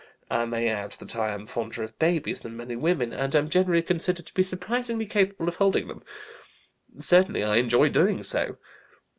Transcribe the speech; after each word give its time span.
I 0.31 0.45
may 0.45 0.67
add 0.67 0.93
that 0.93 1.15
I 1.15 1.29
am 1.31 1.45
fonder 1.45 1.83
of 1.83 1.99
babies 1.99 2.39
than 2.39 2.57
many 2.57 2.75
women, 2.75 3.13
and 3.13 3.35
am 3.35 3.51
generally 3.51 3.83
considered 3.83 4.25
to 4.25 4.33
be 4.33 4.41
surprisingly 4.41 5.05
capable 5.05 5.47
of 5.47 5.57
holding 5.57 5.87
them! 5.87 6.01
Certainly 6.99 7.43
I 7.43 7.57
enjoy 7.57 7.89
doing 7.89 8.23
so. 8.23 8.57